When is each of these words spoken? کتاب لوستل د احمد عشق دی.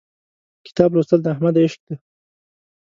کتاب 0.67 0.89
لوستل 0.95 1.19
د 1.21 1.27
احمد 1.33 1.55
عشق 1.63 1.79
دی. 1.87 1.95